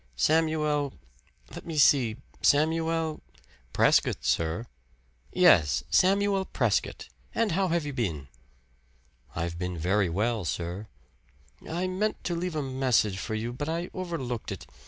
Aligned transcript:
"Samuel 0.15 0.93
let 1.53 1.63
me 1.63 1.77
see 1.77 2.15
Samuel" 2.41 3.21
"Prescott, 3.77 4.25
sir." 4.25 4.65
"Yes 5.31 5.83
Samuel 5.91 6.43
Prescott. 6.45 7.07
And 7.35 7.51
how 7.51 7.67
have 7.67 7.85
you 7.85 7.93
been?" 7.93 8.27
"I've 9.35 9.59
been 9.59 9.77
very 9.77 10.09
well, 10.09 10.43
sir." 10.43 10.87
"I 11.69 11.85
meant 11.85 12.23
to 12.23 12.33
leave 12.35 12.55
a 12.55 12.63
message 12.63 13.19
for 13.19 13.35
you, 13.35 13.53
but 13.53 13.69
I 13.69 13.91
overlooked 13.93 14.51
it. 14.51 14.65